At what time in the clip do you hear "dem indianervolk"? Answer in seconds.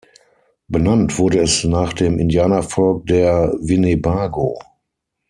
1.93-3.05